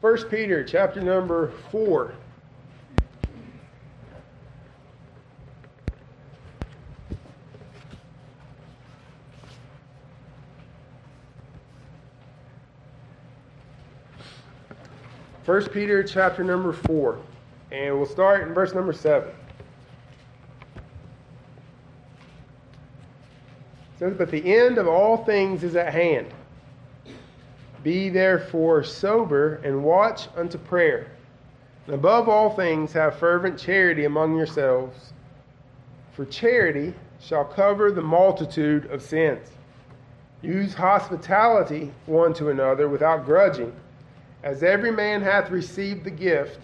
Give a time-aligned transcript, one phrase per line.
[0.00, 2.14] First Peter chapter number 4.
[15.44, 17.18] First Peter chapter number 4.
[17.70, 19.28] And we'll start in verse number 7.
[19.28, 19.34] It
[23.98, 26.28] says, But the end of all things is at hand.
[27.86, 31.06] Be therefore sober and watch unto prayer.
[31.86, 35.12] And above all things, have fervent charity among yourselves.
[36.10, 39.50] For charity shall cover the multitude of sins.
[40.42, 43.72] Use hospitality one to another without grudging.
[44.42, 46.62] As every man hath received the gift,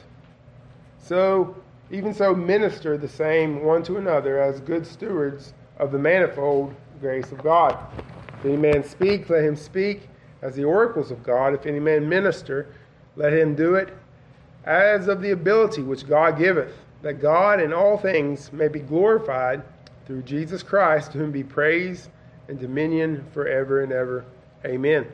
[0.98, 1.54] so
[1.92, 7.30] even so minister the same one to another as good stewards of the manifold grace
[7.30, 7.78] of God.
[8.40, 10.08] If any man speak, let him speak
[10.42, 11.54] as the oracles of God.
[11.54, 12.74] If any man minister,
[13.16, 13.96] let him do it
[14.64, 19.62] as of the ability which God giveth, that God in all things may be glorified
[20.06, 22.08] through Jesus Christ, to whom be praise
[22.48, 24.24] and dominion forever and ever.
[24.64, 25.06] Amen.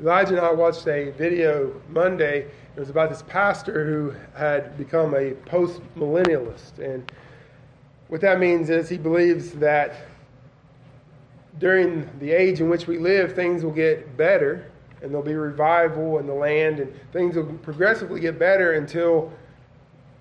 [0.00, 2.46] Elijah and I watched a video Monday.
[2.76, 6.78] It was about this pastor who had become a post millennialist.
[6.78, 7.10] And
[8.08, 9.94] what that means is he believes that
[11.60, 14.70] during the age in which we live, things will get better
[15.02, 19.32] and there'll be revival in the land and things will progressively get better until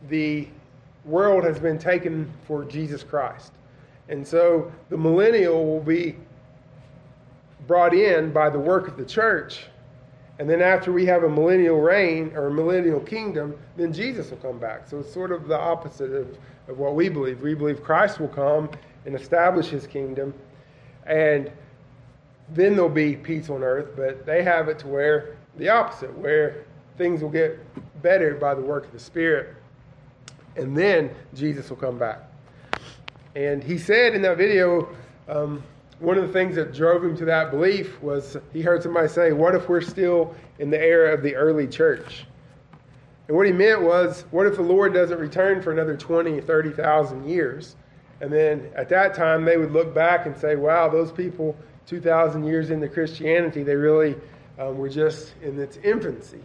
[0.10, 0.48] the
[1.06, 3.54] world has been taken for Jesus Christ.
[4.10, 6.16] And so the millennial will be
[7.68, 9.66] brought in by the work of the church.
[10.40, 14.38] And then after we have a millennial reign or a millennial kingdom, then Jesus will
[14.38, 14.88] come back.
[14.88, 17.42] So it's sort of the opposite of, of what we believe.
[17.42, 18.70] We believe Christ will come
[19.06, 20.34] and establish his kingdom.
[21.10, 21.52] And
[22.54, 26.64] then there'll be peace on earth, but they have it to where the opposite, where
[26.98, 27.60] things will get
[28.02, 29.56] better by the work of the Spirit.
[30.56, 32.22] And then Jesus will come back.
[33.36, 34.90] And he said in that video,
[35.28, 35.64] um,
[36.00, 39.32] one of the things that drove him to that belief was he heard somebody say,
[39.32, 42.26] What if we're still in the era of the early church?
[43.28, 47.28] And what he meant was, What if the Lord doesn't return for another 20, 30,000
[47.28, 47.76] years?
[48.22, 51.56] And then at that time, they would look back and say, Wow, those people
[51.88, 54.16] 2,000 years into Christianity, they really
[54.60, 56.42] um, were just in its infancy.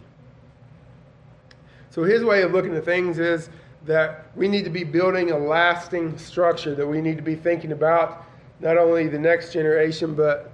[1.91, 3.49] So his way of looking at things is
[3.85, 7.71] that we need to be building a lasting structure, that we need to be thinking
[7.71, 8.25] about
[8.59, 10.51] not only the next generation, but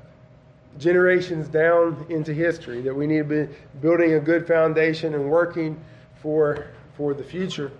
[0.77, 5.79] generations down into history, that we need to be building a good foundation and working
[6.21, 7.71] for, for the future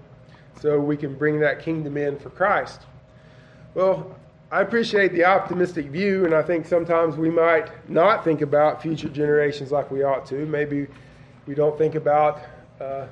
[0.62, 2.82] so we can bring that kingdom in for Christ.
[3.74, 4.18] Well,
[4.52, 9.08] I appreciate the optimistic view, and I think sometimes we might not think about future
[9.08, 10.46] generations like we ought to.
[10.46, 10.88] Maybe
[11.48, 12.42] we don't think about
[12.82, 13.06] uh,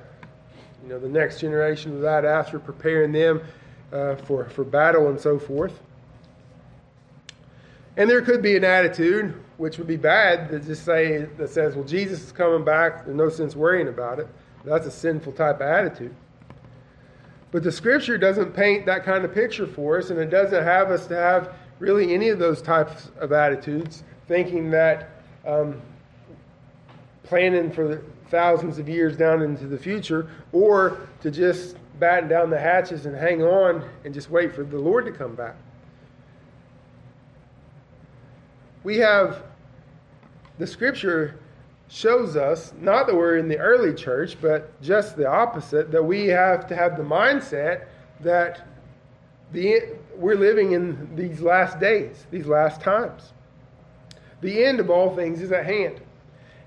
[0.84, 3.42] you know the next generation that after preparing them
[3.94, 5.80] uh, for for battle and so forth.
[7.96, 11.74] And there could be an attitude, which would be bad, that just say that says,
[11.74, 13.06] "Well, Jesus is coming back.
[13.06, 14.28] There's no sense worrying about it."
[14.66, 16.14] That's a sinful type of attitude.
[17.52, 20.92] But the Scripture doesn't paint that kind of picture for us, and it doesn't have
[20.92, 25.10] us to have really any of those types of attitudes, thinking that
[25.46, 25.82] um,
[27.24, 32.60] planning for thousands of years down into the future, or to just batten down the
[32.60, 35.56] hatches and hang on and just wait for the Lord to come back.
[38.84, 39.44] we have
[40.58, 41.36] the scripture
[41.90, 46.28] shows us not that we're in the early church, but just the opposite that we
[46.28, 47.86] have to have the mindset
[48.22, 48.68] that
[49.52, 53.34] the, we're living in these last days, these last times.
[54.42, 56.00] The end of all things is at hand.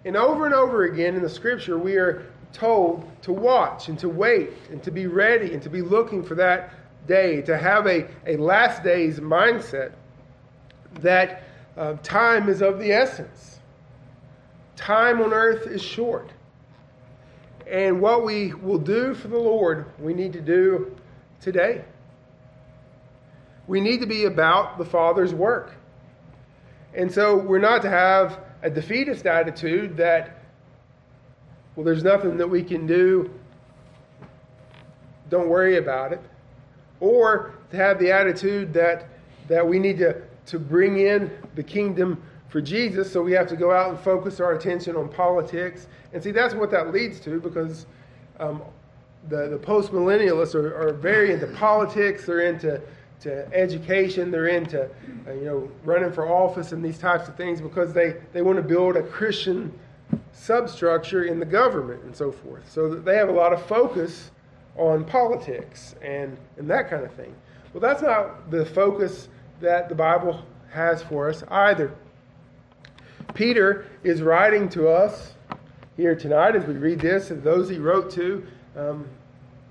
[0.05, 4.09] And over and over again in the scripture, we are told to watch and to
[4.09, 6.75] wait and to be ready and to be looking for that
[7.07, 9.93] day, to have a, a last days mindset
[11.01, 11.45] that
[11.77, 13.52] uh, time is of the essence.
[14.77, 16.31] Time on earth is short.
[17.71, 20.95] And what we will do for the Lord, we need to do
[21.41, 21.85] today.
[23.67, 25.75] We need to be about the Father's work.
[26.95, 30.43] And so we're not to have a defeatist attitude that,
[31.77, 33.31] well, there's nothing that we can do,
[35.31, 36.21] don't worry about it.
[37.01, 39.09] Or to have the attitude that,
[39.49, 42.23] that we need to to bring in the kingdom
[42.53, 45.87] for Jesus, so we have to go out and focus our attention on politics.
[46.13, 47.87] And see, that's what that leads to because
[48.39, 48.61] um,
[49.31, 52.79] the, the post millennialists are, are very into politics, they're into
[53.21, 57.59] to education, they're into uh, you know running for office and these types of things
[57.59, 59.73] because they, they want to build a Christian
[60.33, 62.71] substructure in the government and so forth.
[62.71, 64.31] So they have a lot of focus
[64.77, 67.35] on politics and, and that kind of thing.
[67.73, 69.29] Well, that's not the focus
[69.63, 71.95] that the Bible has for us either.
[73.35, 75.35] Peter is writing to us
[75.97, 78.47] here tonight as we read this, and those he wrote to,
[78.77, 79.07] um,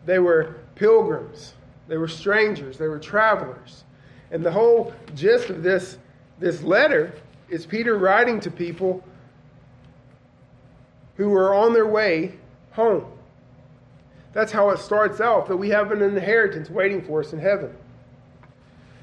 [0.05, 1.53] they were pilgrims,
[1.87, 3.83] they were strangers, they were travelers.
[4.31, 5.97] And the whole gist of this,
[6.39, 7.13] this letter
[7.49, 9.03] is Peter writing to people
[11.17, 12.33] who were on their way
[12.71, 13.05] home.
[14.33, 17.75] That's how it starts out that we have an inheritance waiting for us in heaven.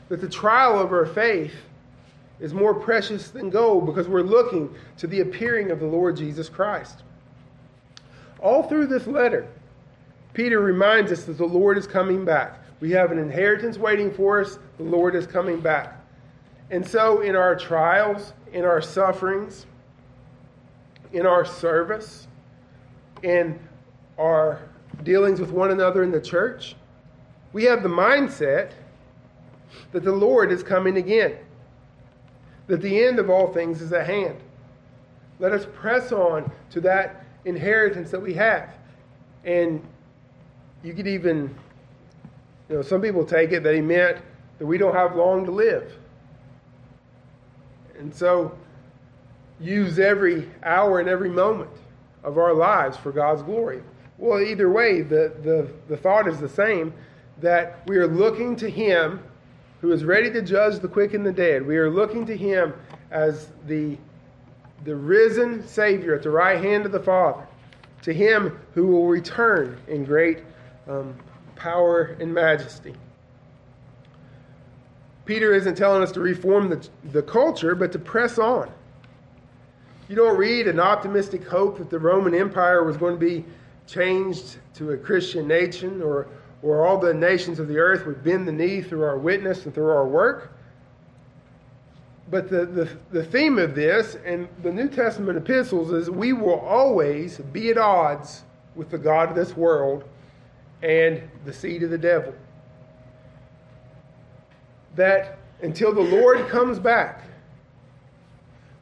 [0.08, 1.52] That the trial of our faith
[2.40, 6.48] is more precious than gold because we're looking to the appearing of the Lord Jesus
[6.48, 7.02] Christ.
[8.40, 9.48] All through this letter,
[10.34, 12.62] Peter reminds us that the Lord is coming back.
[12.80, 14.58] We have an inheritance waiting for us.
[14.76, 16.00] The Lord is coming back.
[16.70, 19.66] And so, in our trials, in our sufferings,
[21.12, 22.28] in our service,
[23.22, 23.58] in
[24.18, 24.60] our
[25.02, 26.76] dealings with one another in the church,
[27.52, 28.72] we have the mindset
[29.92, 31.36] that the Lord is coming again,
[32.68, 34.36] that the end of all things is at hand.
[35.40, 38.70] Let us press on to that inheritance that we have.
[39.44, 39.82] And
[40.82, 41.54] you could even,
[42.68, 44.18] you know, some people take it that he meant
[44.58, 45.92] that we don't have long to live.
[47.98, 48.56] And so
[49.60, 51.70] use every hour and every moment
[52.22, 53.82] of our lives for God's glory.
[54.18, 56.92] Well, either way, the, the, the thought is the same
[57.40, 59.22] that we are looking to Him
[59.80, 61.66] who is ready to judge the quick and the dead.
[61.66, 62.74] We are looking to Him
[63.10, 63.96] as the,
[64.84, 67.46] the risen Savior at the right hand of the Father,
[68.02, 70.42] to Him who will return in great
[70.88, 71.14] um,
[71.56, 72.94] power and majesty.
[75.24, 78.70] Peter isn't telling us to reform the, the culture, but to press on.
[80.08, 83.44] You don't read an optimistic hope that the Roman Empire was going to be
[83.86, 86.28] changed to a Christian nation or,
[86.62, 89.74] or all the nations of the earth would bend the knee through our witness and
[89.74, 90.52] through our work.
[92.30, 96.60] But the, the, the theme of this and the New Testament epistles is we will
[96.60, 98.42] always be at odds
[98.74, 100.04] with the God of this world
[100.82, 102.34] and the seed of the devil.
[104.96, 107.22] That until the Lord comes back,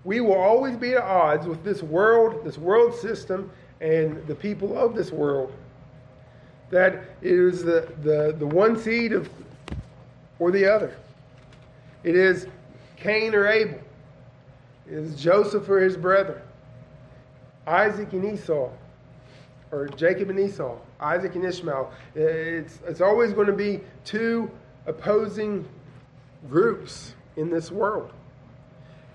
[0.05, 3.51] we will always be at odds with this world, this world system,
[3.81, 5.53] and the people of this world.
[6.71, 9.29] That it is the, the, the one seed of
[10.39, 10.97] or the other.
[12.03, 12.47] It is
[12.97, 13.81] Cain or Abel.
[14.87, 16.43] It is Joseph or his brother.
[17.67, 18.71] Isaac and Esau.
[19.73, 20.77] Or Jacob and Esau.
[21.01, 21.93] Isaac and Ishmael.
[22.15, 24.51] It's, it's always going to be two
[24.87, 25.67] opposing
[26.49, 28.13] groups in this world.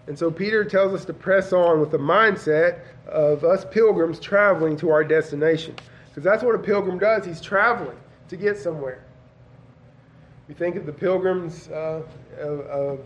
[0.07, 4.75] And so Peter tells us to press on with the mindset of us pilgrims traveling
[4.77, 5.75] to our destination.
[6.11, 7.25] Because that's what a pilgrim does.
[7.25, 7.97] He's traveling
[8.27, 9.05] to get somewhere.
[10.49, 12.03] We think of the pilgrims uh,
[12.37, 12.99] of,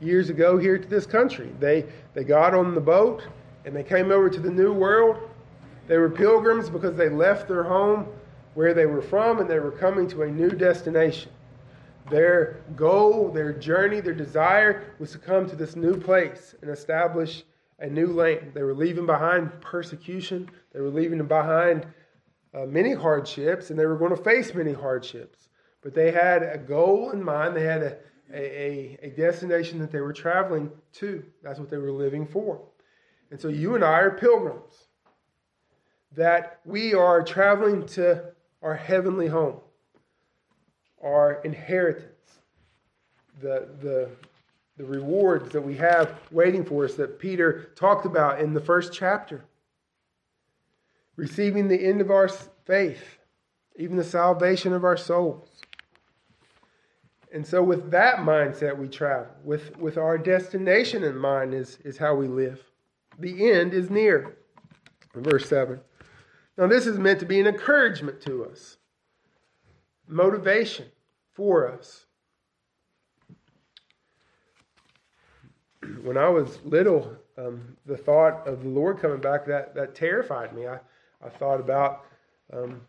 [0.00, 1.50] years ago here to this country.
[1.60, 1.84] They,
[2.14, 3.22] they got on the boat
[3.64, 5.18] and they came over to the New World.
[5.86, 8.08] They were pilgrims because they left their home
[8.54, 11.30] where they were from and they were coming to a new destination.
[12.10, 17.44] Their goal, their journey, their desire was to come to this new place and establish
[17.78, 18.52] a new land.
[18.54, 21.86] They were leaving behind persecution, they were leaving behind
[22.54, 25.48] uh, many hardships, and they were going to face many hardships.
[25.82, 27.96] But they had a goal in mind, they had a,
[28.32, 31.24] a, a destination that they were traveling to.
[31.42, 32.60] That's what they were living for.
[33.30, 34.88] And so you and I are pilgrims,
[36.16, 38.24] that we are traveling to
[38.62, 39.60] our heavenly home,
[41.02, 42.40] our inheritance,
[43.40, 44.08] the, the,
[44.76, 48.92] the rewards that we have waiting for us that Peter talked about in the first
[48.92, 49.44] chapter.
[51.20, 52.28] Receiving the end of our
[52.64, 53.18] faith,
[53.76, 55.50] even the salvation of our souls.
[57.30, 59.26] And so, with that mindset, we travel.
[59.44, 62.64] With, with our destination in mind, is, is how we live.
[63.18, 64.38] The end is near.
[65.14, 65.78] Verse 7.
[66.56, 68.78] Now, this is meant to be an encouragement to us,
[70.08, 70.86] motivation
[71.34, 72.06] for us.
[76.02, 80.54] when I was little, um, the thought of the Lord coming back that that terrified
[80.54, 80.66] me.
[80.66, 80.78] I
[81.24, 82.04] I thought about
[82.52, 82.80] um,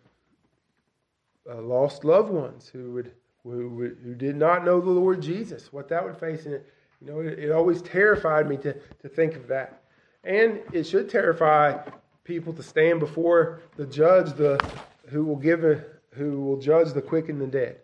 [1.50, 3.12] uh, lost loved ones who would
[3.44, 6.72] who who did not know the Lord Jesus, what that would face in it.
[7.02, 9.84] You know, it, it always terrified me to to think of that,
[10.24, 11.78] and it should terrify
[12.24, 14.64] people to stand before the judge, the
[15.08, 15.84] who will give a,
[16.14, 17.78] who will judge the quick and the dead.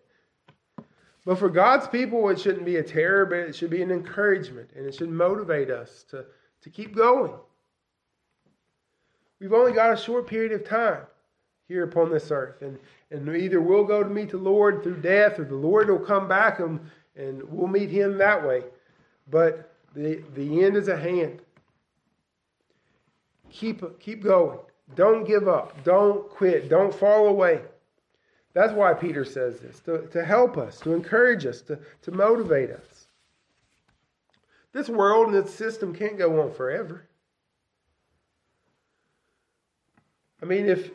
[1.25, 4.69] But for God's people, it shouldn't be a terror, but it should be an encouragement,
[4.77, 6.25] and it should motivate us to,
[6.61, 7.33] to keep going.
[9.39, 11.03] We've only got a short period of time
[11.67, 12.77] here upon this earth, and,
[13.11, 16.27] and either we'll go to meet the Lord through death, or the Lord will come
[16.27, 16.79] back and,
[17.15, 18.63] and we'll meet Him that way.
[19.29, 21.41] But the, the end is at hand.
[23.49, 24.59] Keep, keep going.
[24.95, 25.83] Don't give up.
[25.83, 26.69] Don't quit.
[26.69, 27.61] Don't fall away.
[28.53, 32.71] That's why Peter says this to, to help us, to encourage us, to, to motivate
[32.71, 33.07] us.
[34.73, 37.07] This world and its system can't go on forever.
[40.41, 40.91] I mean, if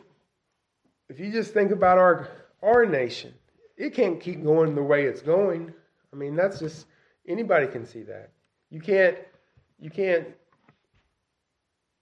[1.09, 2.29] if you just think about our
[2.61, 3.33] our nation,
[3.77, 5.73] it can't keep going the way it's going.
[6.11, 6.85] I mean, that's just
[7.27, 8.31] anybody can see that.
[8.69, 9.17] You can't
[9.79, 10.27] you can't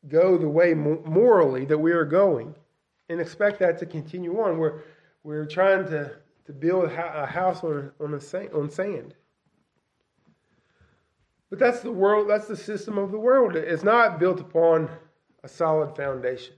[0.08, 2.56] go the way morally that we are going
[3.10, 4.58] and expect that to continue on.
[4.58, 4.82] We're
[5.24, 6.12] we're trying to,
[6.46, 9.16] to build a house on on, a, on sand.
[11.50, 12.30] But that's the world.
[12.30, 13.56] That's the system of the world.
[13.56, 14.90] It's not built upon
[15.44, 16.56] a solid foundation.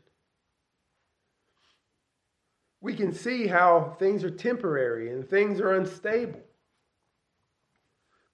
[2.84, 6.42] We can see how things are temporary and things are unstable.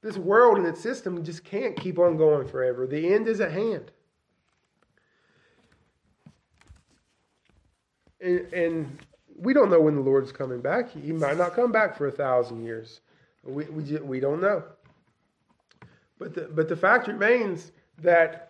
[0.02, 2.88] This world and its system just can't keep on going forever.
[2.88, 3.92] The end is at hand.
[8.20, 9.00] And, and
[9.38, 10.90] we don't know when the Lord's coming back.
[10.90, 13.02] He might not come back for a thousand years.
[13.44, 14.64] We, we, we don't know.
[16.18, 18.49] But the, but the fact remains that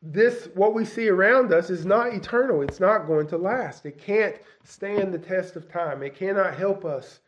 [0.00, 2.62] this, what we see around us, is not eternal.
[2.62, 3.84] It's not going to last.
[3.84, 6.02] It can't stand the test of time.
[6.02, 7.20] It cannot help us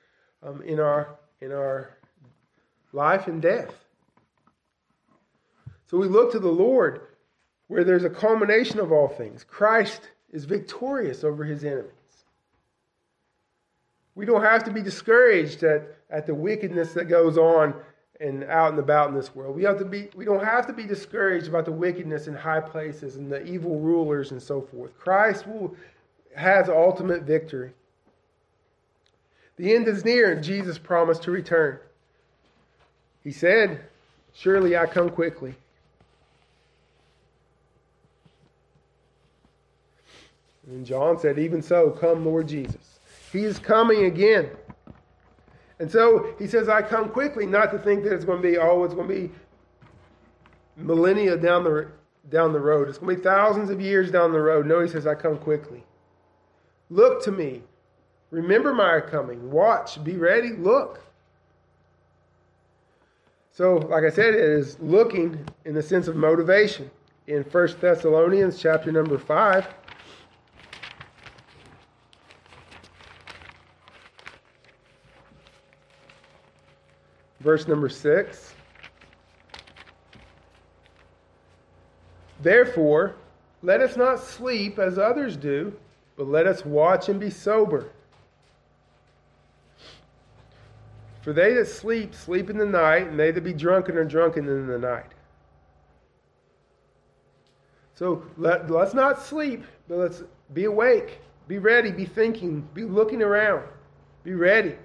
[0.42, 1.96] um, in, our, in our
[2.92, 3.74] life and death.
[5.90, 7.00] So we look to the Lord
[7.66, 9.44] where there's a culmination of all things.
[9.44, 11.90] Christ is victorious over his enemies.
[14.14, 17.74] We don't have to be discouraged at, at the wickedness that goes on
[18.20, 19.56] and out and about in this world.
[19.56, 22.60] We have to be we don't have to be discouraged about the wickedness in high
[22.60, 24.96] places and the evil rulers and so forth.
[24.98, 25.74] Christ will
[26.36, 27.72] has ultimate victory.
[29.56, 31.78] The end is near and Jesus promised to return.
[33.24, 33.80] He said,
[34.34, 35.54] Surely I come quickly.
[40.66, 42.98] And John said, Even so, come, Lord Jesus.
[43.32, 44.50] He is coming again.
[45.80, 48.58] And so he says, I come quickly, not to think that it's going to be,
[48.58, 49.30] oh, it's going to be
[50.76, 51.88] millennia down the,
[52.28, 52.88] down the road.
[52.88, 54.66] It's going to be thousands of years down the road.
[54.66, 55.82] No, he says, I come quickly.
[56.90, 57.62] Look to me.
[58.30, 59.50] Remember my coming.
[59.50, 60.04] Watch.
[60.04, 60.50] Be ready.
[60.50, 61.02] Look.
[63.50, 66.90] So, like I said, it is looking in the sense of motivation.
[67.26, 69.66] In 1 Thessalonians chapter number 5,
[77.40, 78.54] verse number 6.
[82.42, 83.16] Therefore,
[83.62, 85.74] let us not sleep as others do,
[86.16, 87.90] but let us watch and be sober.
[91.22, 94.48] For they that sleep, sleep in the night, and they that be drunken are drunken
[94.48, 95.12] in the night.
[97.94, 100.22] So let, let's not sleep, but let's
[100.54, 103.64] be awake, be ready, be thinking, be looking around,
[104.24, 104.76] be ready.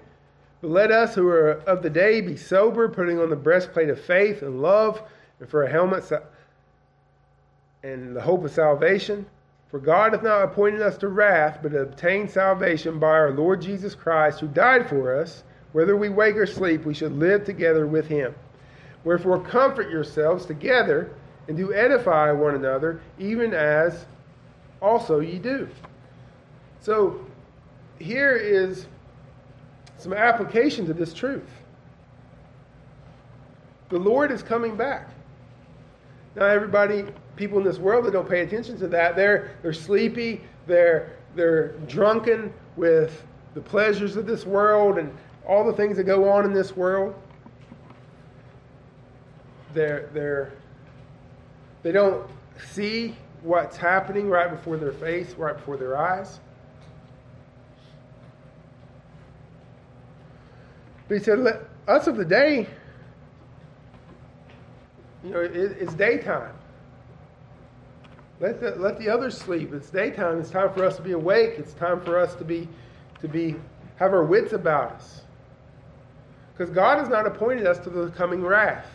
[0.66, 4.42] Let us who are of the day be sober, putting on the breastplate of faith
[4.42, 5.00] and love,
[5.38, 6.10] and for a helmet
[7.84, 9.26] and the hope of salvation.
[9.70, 13.62] For God hath not appointed us to wrath, but to obtain salvation by our Lord
[13.62, 15.44] Jesus Christ, who died for us.
[15.70, 18.34] Whether we wake or sleep, we should live together with him.
[19.04, 21.12] Wherefore, comfort yourselves together
[21.46, 24.06] and do edify one another, even as
[24.82, 25.68] also ye do.
[26.80, 27.24] So,
[28.00, 28.86] here is
[29.98, 31.48] some application to this truth.
[33.88, 35.10] The Lord is coming back.
[36.34, 37.04] Now, everybody,
[37.36, 41.68] people in this world that don't pay attention to that, they're, they're sleepy, they're, they're
[41.86, 43.24] drunken with
[43.54, 45.10] the pleasures of this world and
[45.46, 47.14] all the things that go on in this world.
[49.72, 50.52] They're, they're,
[51.82, 52.28] they don't
[52.72, 56.40] see what's happening right before their face, right before their eyes.
[61.08, 62.66] But he said, Let us of the day,
[65.24, 66.52] you know, it, it's daytime.
[68.38, 69.72] Let the, let the others sleep.
[69.72, 70.38] It's daytime.
[70.40, 71.54] It's time for us to be awake.
[71.58, 72.68] It's time for us to be
[73.20, 73.56] to be
[73.96, 75.22] have our wits about us.
[76.52, 78.86] Because God has not appointed us to the coming wrath,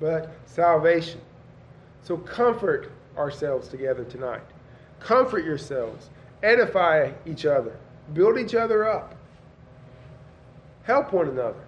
[0.00, 1.20] but salvation.
[2.02, 4.42] So comfort ourselves together tonight.
[5.00, 6.10] Comfort yourselves.
[6.42, 7.76] Edify each other.
[8.14, 9.14] Build each other up.
[10.84, 11.64] Help one another.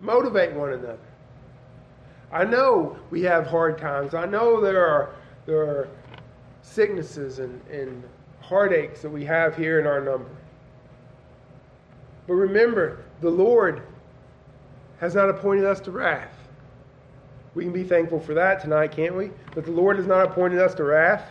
[0.00, 0.98] Motivate one another.
[2.32, 4.14] I know we have hard times.
[4.14, 5.14] I know there are
[5.46, 5.88] there are
[6.62, 8.02] sicknesses and, and
[8.40, 10.28] heartaches that we have here in our number.
[12.26, 13.82] But remember, the Lord
[14.98, 16.34] has not appointed us to wrath.
[17.54, 19.30] We can be thankful for that tonight, can't we?
[19.54, 21.30] That the Lord has not appointed us to wrath.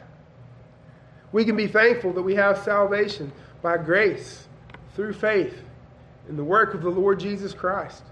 [1.33, 4.47] We can be thankful that we have salvation by grace
[4.95, 5.64] through faith
[6.29, 8.03] in the work of the Lord Jesus Christ.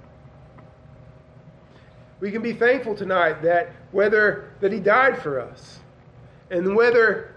[2.19, 5.79] We can be thankful tonight that whether that he died for us
[6.49, 7.35] and whether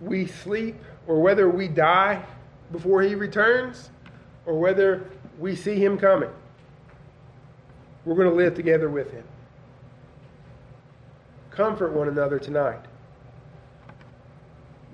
[0.00, 0.76] we sleep
[1.06, 2.22] or whether we die
[2.70, 3.90] before he returns
[4.46, 6.30] or whether we see him coming,
[8.04, 9.24] we're going to live together with him.
[11.50, 12.80] Comfort one another tonight.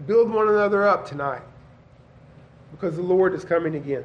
[0.07, 1.43] Build one another up tonight
[2.71, 4.05] because the Lord is coming again.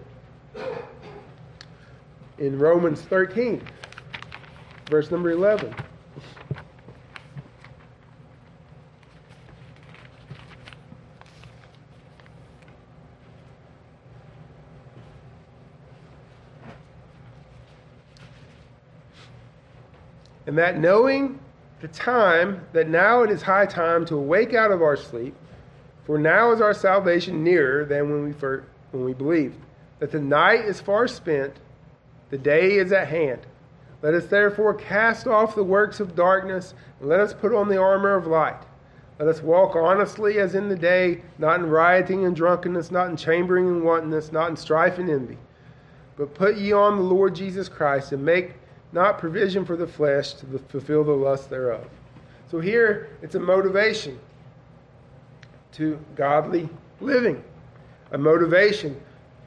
[2.40, 3.62] In Romans 13,
[4.90, 5.76] verse number 11.
[20.48, 21.40] And that knowing
[21.82, 25.36] the time that now it is high time to awake out of our sleep,
[26.06, 29.58] for now is our salvation nearer than when we first, when we believed.
[30.00, 31.54] That the night is far spent,
[32.30, 33.42] the day is at hand.
[34.02, 37.78] Let us therefore cast off the works of darkness, and let us put on the
[37.78, 38.62] armor of light.
[39.20, 43.18] Let us walk honestly as in the day, not in rioting and drunkenness, not in
[43.18, 45.38] chambering and wantonness, not in strife and envy.
[46.16, 48.54] But put ye on the Lord Jesus Christ, and make
[48.94, 51.86] not provision for the flesh to fulfill the lust thereof.
[52.50, 54.20] So here it's a motivation
[55.74, 56.70] to godly
[57.02, 57.44] living,
[58.12, 59.00] a motivation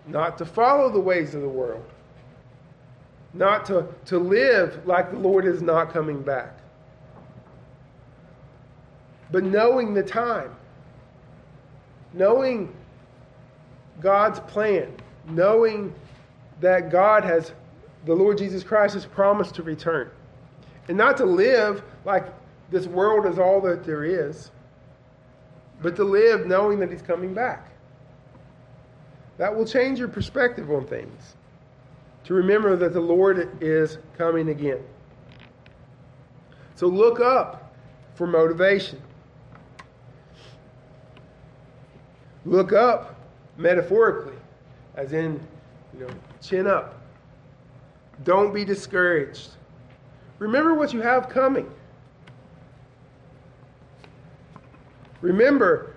[0.07, 1.85] not to follow the ways of the world,
[3.35, 6.59] not to, to live like the Lord is not coming back,
[9.31, 10.55] but knowing the time,
[12.13, 12.75] knowing
[14.01, 14.95] God's plan,
[15.29, 15.95] knowing
[16.61, 17.53] that God has
[18.05, 20.11] the Lord Jesus Christ has promised to return.
[20.89, 22.27] And not to live like
[22.71, 24.51] this world is all that there is,
[25.81, 27.71] but to live knowing that He's coming back.
[29.39, 31.37] That will change your perspective on things.
[32.25, 34.79] To remember that the Lord is coming again.
[36.77, 37.75] So look up
[38.15, 39.01] for motivation.
[42.45, 43.21] Look up
[43.57, 44.37] metaphorically,
[44.97, 45.41] as in,
[45.95, 47.01] you know, chin up.
[48.25, 49.51] Don't be discouraged.
[50.39, 51.71] Remember what you have coming.
[55.21, 55.95] Remember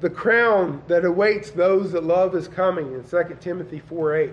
[0.00, 4.32] the crown that awaits those that love is coming in 2 Timothy 4 8.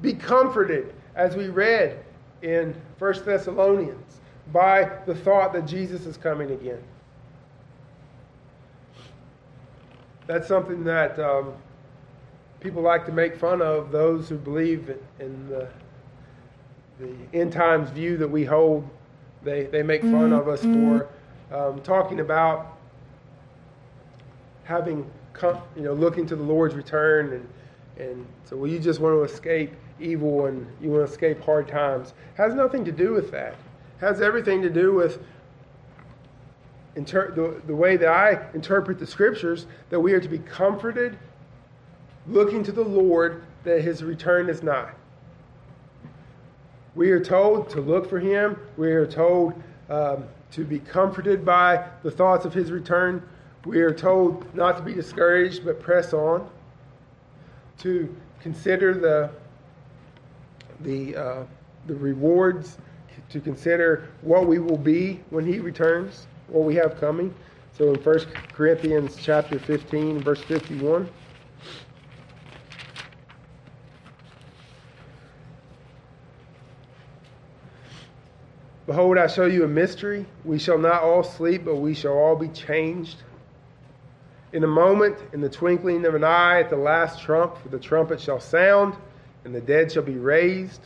[0.00, 1.98] Be comforted, as we read
[2.42, 4.20] in 1 Thessalonians,
[4.52, 6.82] by the thought that Jesus is coming again.
[10.26, 11.52] That's something that um,
[12.60, 15.68] people like to make fun of those who believe in the,
[16.98, 18.88] the end times view that we hold.
[19.42, 21.08] They, they make fun of us for
[21.52, 22.78] um, talking about
[24.64, 27.34] having, come, you know, looking to the Lord's return.
[27.34, 31.40] And, and so, well, you just want to escape evil and you want to escape
[31.42, 32.14] hard times.
[32.36, 33.54] Has nothing to do with that.
[34.00, 35.22] Has everything to do with
[36.96, 41.18] inter- the, the way that I interpret the scriptures that we are to be comforted
[42.26, 44.92] looking to the Lord that his return is nigh.
[46.94, 48.56] We are told to look for him.
[48.76, 53.22] We are told um, to be comforted by the thoughts of his return.
[53.64, 56.48] We are told not to be discouraged, but press on.
[57.78, 59.30] To consider the,
[60.84, 61.44] the, uh,
[61.86, 62.78] the rewards,
[63.30, 67.34] to consider what we will be when he returns, what we have coming.
[67.76, 68.18] So in 1
[68.52, 71.08] Corinthians chapter 15, verse 51.
[78.86, 80.26] Behold, I show you a mystery.
[80.44, 83.16] We shall not all sleep, but we shall all be changed.
[84.52, 87.78] In a moment, in the twinkling of an eye, at the last trump, for the
[87.78, 88.94] trumpet shall sound,
[89.44, 90.80] and the dead shall be raised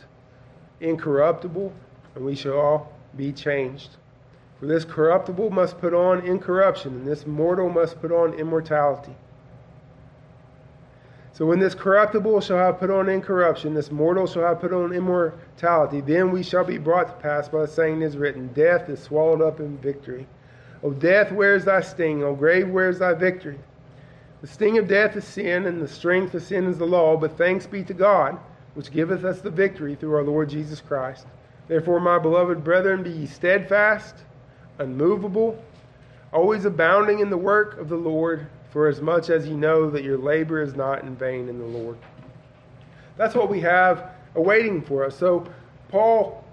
[0.81, 1.73] incorruptible,
[2.15, 3.97] and we shall all be changed.
[4.59, 9.15] For this corruptible must put on incorruption, and this mortal must put on immortality.
[11.31, 14.91] So when this corruptible shall have put on incorruption, this mortal shall have put on
[14.91, 19.01] immortality, then we shall be brought to pass by the saying is written, Death is
[19.01, 20.27] swallowed up in victory.
[20.83, 22.23] O death, where is thy sting?
[22.23, 23.59] O grave, where is thy victory?
[24.41, 27.37] The sting of death is sin, and the strength of sin is the law, but
[27.37, 28.37] thanks be to God
[28.73, 31.25] which giveth us the victory through our Lord Jesus Christ.
[31.67, 34.15] Therefore, my beloved brethren, be ye steadfast,
[34.79, 35.61] unmovable,
[36.31, 40.03] always abounding in the work of the Lord, for as much as ye know that
[40.03, 41.97] your labor is not in vain in the Lord.
[43.17, 45.17] That's what we have awaiting for us.
[45.17, 45.45] So,
[45.89, 46.43] Paul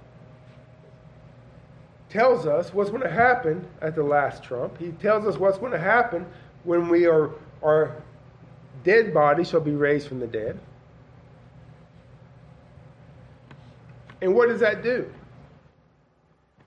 [2.09, 4.79] tells us what's going to happen at the last trump.
[4.79, 6.27] He tells us what's going to happen
[6.65, 7.31] when we are
[7.63, 7.95] our
[8.85, 10.59] dead body shall be raised from the dead.
[14.21, 15.11] And what does that do?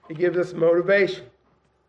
[0.10, 1.26] It gives us motivation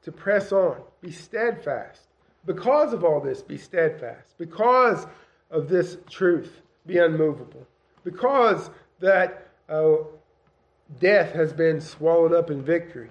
[0.02, 2.02] to press on, be steadfast.
[2.46, 4.36] Because of all this, be steadfast.
[4.38, 5.06] Because
[5.50, 7.66] of this truth, be unmovable.
[8.04, 8.70] Because
[9.00, 9.96] that uh,
[10.98, 13.10] death has been swallowed up in victory.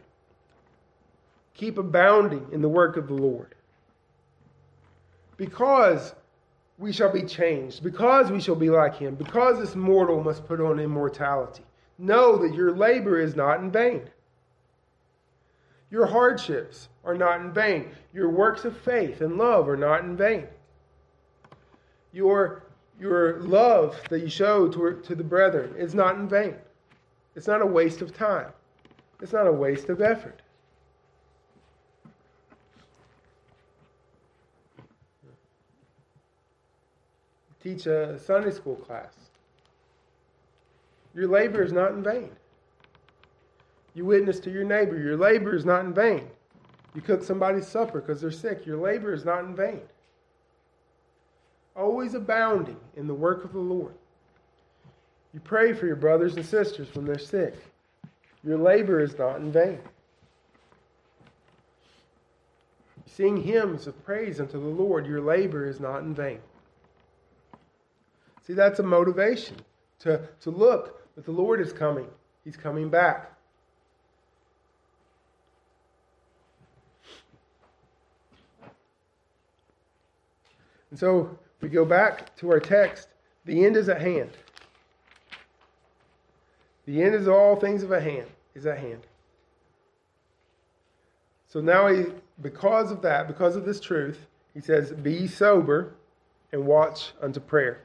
[1.54, 3.54] Keep abounding in the work of the Lord.
[5.38, 6.16] Because
[6.78, 10.62] we shall be changed, because we shall be like him, because this mortal must put
[10.62, 11.64] on immortality.
[12.00, 14.10] Know that your labor is not in vain.
[15.92, 17.90] Your hardships are not in vain.
[18.14, 20.48] Your works of faith and love are not in vain.
[22.14, 22.64] Your,
[23.00, 26.56] your love that you show to, to the brethren is not in vain.
[27.36, 28.52] It's not a waste of time.
[29.22, 30.42] It's not a waste of effort.
[37.62, 39.29] Teach a Sunday school class.
[41.20, 42.30] Your labor is not in vain.
[43.94, 44.98] You witness to your neighbor.
[44.98, 46.30] Your labor is not in vain.
[46.96, 48.66] You cook somebody's supper because they're sick.
[48.66, 49.82] Your labor is not in vain.
[51.76, 53.96] Always abounding in the work of the Lord.
[55.34, 57.54] You pray for your brothers and sisters when they're sick.
[58.42, 59.80] Your labor is not in vain.
[63.08, 65.06] Sing hymns of praise unto the Lord.
[65.06, 66.40] Your labor is not in vain.
[68.48, 69.58] See, that's a motivation
[70.00, 72.08] to, to look that the Lord is coming.
[72.46, 73.34] He's coming back.
[80.90, 83.10] And so we go back to our text.
[83.44, 84.30] The end is at hand.
[86.86, 89.02] The end is all things of a hand is at hand.
[91.50, 92.06] So now he
[92.42, 95.96] because of that, because of this truth, he says, Be sober
[96.54, 97.82] and watch unto prayer.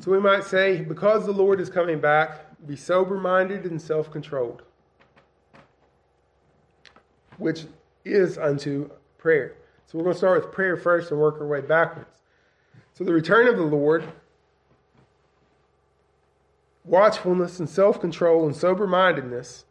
[0.00, 4.10] So we might say, because the Lord is coming back, be sober minded and self
[4.10, 4.62] controlled,
[7.38, 7.64] which
[8.04, 9.54] is unto prayer.
[9.86, 12.22] So we're going to start with prayer first and work our way backwards.
[12.94, 14.04] So the return of the Lord,
[16.84, 19.64] watchfulness and self control and sober mindedness,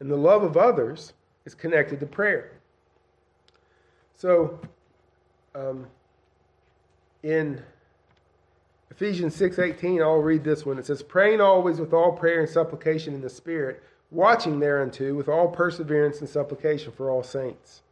[0.00, 1.12] and the love of others
[1.44, 2.52] is connected to prayer.
[4.14, 4.60] So,
[5.54, 5.86] um,
[7.22, 7.62] in
[8.90, 10.78] Ephesians 6:18, I'll read this one.
[10.78, 15.28] It says, "Praying always with all prayer and supplication in the Spirit, watching thereunto with
[15.28, 17.82] all perseverance and supplication for all saints."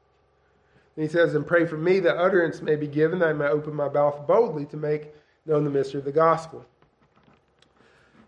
[0.97, 3.49] And he says, "And pray for me that utterance may be given, that I may
[3.49, 6.65] open my mouth boldly to make known the mystery of the gospel."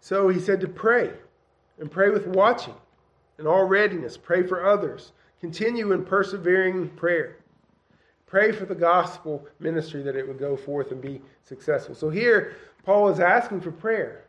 [0.00, 1.14] So he said to pray,
[1.78, 2.74] and pray with watching,
[3.38, 4.16] and all readiness.
[4.16, 5.12] Pray for others.
[5.40, 7.36] Continue in persevering prayer.
[8.28, 11.94] Pray for the gospel ministry that it would go forth and be successful.
[11.94, 14.24] So here, Paul is asking for prayer.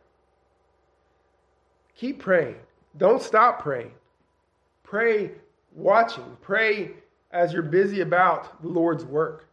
[1.96, 2.56] Keep praying.
[2.96, 3.92] Don't stop praying.
[4.82, 5.32] Pray
[5.74, 6.24] watching.
[6.40, 6.92] Pray
[7.30, 9.46] as you're busy about the Lord's work.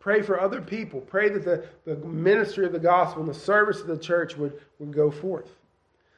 [0.00, 1.00] Pray for other people.
[1.00, 4.60] Pray that the, the ministry of the gospel and the service of the church would,
[4.78, 5.48] would go forth.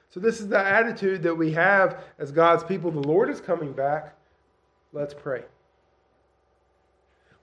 [0.09, 2.91] So, this is the attitude that we have as God's people.
[2.91, 4.15] The Lord is coming back.
[4.93, 5.43] Let's pray.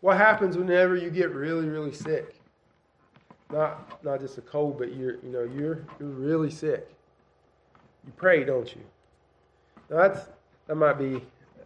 [0.02, 2.36] What happens whenever you get really, really sick?
[3.52, 6.88] Not not just a cold, but you're you know you're you're really sick.
[8.06, 8.82] You pray, don't you?
[9.90, 10.30] Now that's
[10.68, 11.22] that might be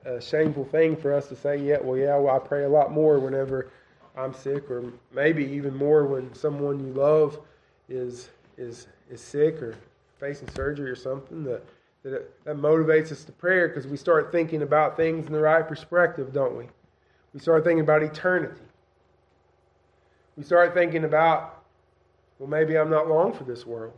[0.06, 1.58] a shameful thing for us to say.
[1.58, 3.70] Yeah, well, yeah, well, I pray a lot more whenever
[4.18, 7.40] I'm sick, or maybe even more when someone you love
[7.90, 9.76] is is is sick or
[10.20, 11.44] facing surgery or something.
[11.44, 11.64] That
[12.04, 15.68] that, that motivates us to prayer because we start thinking about things in the right
[15.68, 16.68] perspective, don't we?
[17.34, 18.62] We start thinking about eternity.
[20.38, 21.64] We start thinking about,
[22.40, 23.94] well, maybe I'm not long for this world.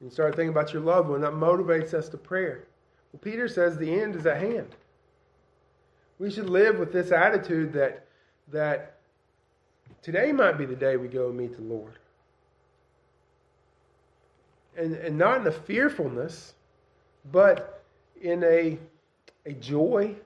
[0.00, 1.20] And you start thinking about your loved one.
[1.20, 2.64] That motivates us to prayer.
[3.12, 4.74] Well, Peter says the end is at hand.
[6.18, 8.06] We should live with this attitude that,
[8.52, 8.98] that
[10.02, 11.98] today might be the day we go and meet the Lord.
[14.76, 16.54] And, and not in a fearfulness,
[17.30, 17.82] but
[18.20, 18.78] in a,
[19.44, 20.16] a joy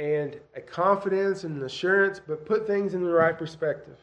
[0.00, 3.98] and a confidence and an assurance, but put things in the right perspective.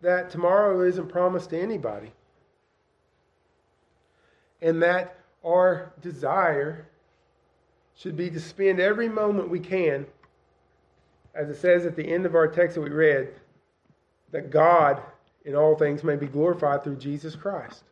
[0.00, 2.12] That tomorrow isn't promised to anybody.
[4.60, 6.86] And that our desire
[7.96, 10.06] should be to spend every moment we can,
[11.34, 13.34] as it says at the end of our text that we read,
[14.30, 15.02] that God
[15.44, 17.82] in all things may be glorified through Jesus Christ.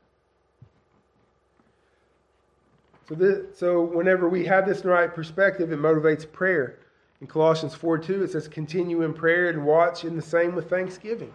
[3.11, 6.79] So, this, so whenever we have this right perspective, it motivates prayer.
[7.20, 10.70] In Colossians 4 2, it says, continue in prayer and watch in the same with
[10.70, 11.33] thanksgiving.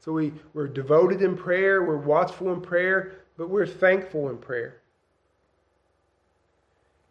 [0.00, 4.80] So we, we're devoted in prayer, we're watchful in prayer, but we're thankful in prayer.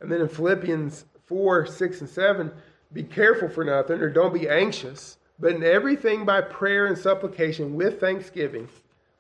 [0.01, 2.51] And then in Philippians 4 6 and 7,
[2.93, 7.75] be careful for nothing, or don't be anxious, but in everything by prayer and supplication
[7.75, 8.67] with thanksgiving,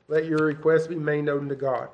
[0.07, 1.89] let your requests be made known to God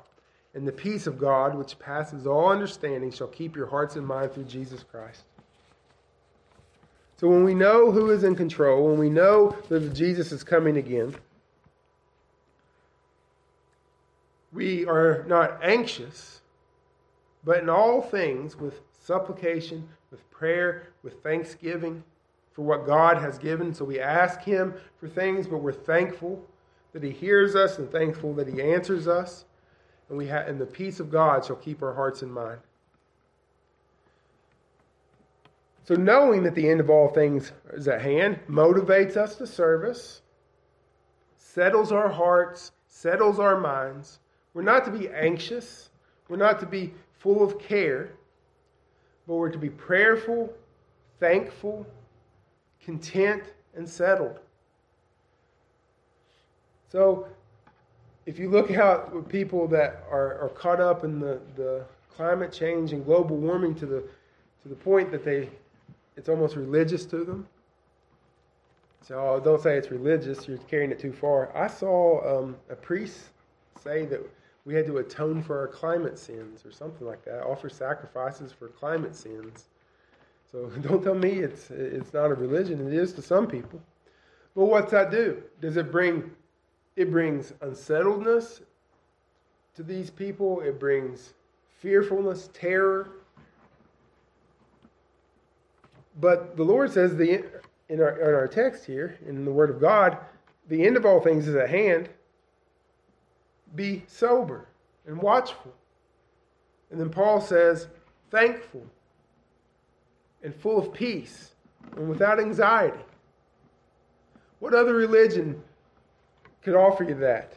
[0.54, 4.34] and the peace of God, which passes all understanding, shall keep your hearts and minds
[4.34, 5.22] through Jesus Christ.
[7.16, 10.76] So when we know who is in control, when we know that Jesus is coming
[10.76, 11.14] again,
[14.52, 16.40] we are not anxious,
[17.44, 22.02] but in all things with supplication, with prayer, with thanksgiving
[22.52, 23.74] for what God has given.
[23.74, 26.44] So we ask Him for things, but we're thankful
[26.92, 29.44] that He hears us and thankful that He answers us
[30.14, 32.60] and we have and the peace of God shall keep our hearts and mind.
[35.82, 40.22] So knowing that the end of all things is at hand motivates us to service,
[41.36, 44.20] settles our hearts, settles our minds.
[44.54, 45.90] We're not to be anxious,
[46.28, 48.12] we're not to be full of care,
[49.26, 50.54] but we're to be prayerful,
[51.18, 51.86] thankful,
[52.80, 53.42] content,
[53.74, 54.38] and settled.
[56.88, 57.26] So
[58.26, 61.84] if you look out with people that are, are caught up in the, the
[62.16, 64.04] climate change and global warming to the
[64.62, 65.50] to the point that they
[66.16, 67.46] it's almost religious to them.
[69.02, 71.54] So oh, don't say it's religious; you're carrying it too far.
[71.56, 73.30] I saw um, a priest
[73.82, 74.20] say that
[74.64, 78.68] we had to atone for our climate sins or something like that, offer sacrifices for
[78.68, 79.68] climate sins.
[80.50, 82.86] So don't tell me it's it's not a religion.
[82.86, 83.82] It is to some people.
[84.54, 85.42] But what's that do?
[85.60, 86.30] Does it bring
[86.96, 88.62] it brings unsettledness
[89.74, 91.34] to these people, it brings
[91.80, 93.10] fearfulness, terror.
[96.20, 97.44] But the Lord says the,
[97.88, 100.18] in, our, in our text here, in the Word of God,
[100.68, 102.08] the end of all things is at hand.
[103.74, 104.68] Be sober
[105.06, 105.74] and watchful.
[106.90, 107.88] And then Paul says,
[108.30, 108.86] thankful
[110.44, 111.50] and full of peace
[111.96, 113.02] and without anxiety.
[114.60, 115.60] What other religion
[116.64, 117.52] could offer you that.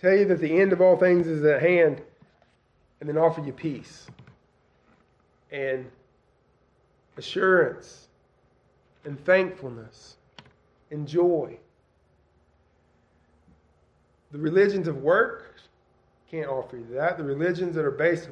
[0.00, 2.02] Tell you that the end of all things is at hand,
[3.00, 4.06] and then offer you peace
[5.50, 5.90] and
[7.16, 8.08] assurance
[9.04, 10.16] and thankfulness
[10.90, 11.56] and joy.
[14.32, 15.56] The religions of work
[16.30, 17.18] can't offer you that.
[17.18, 18.28] The religions that are based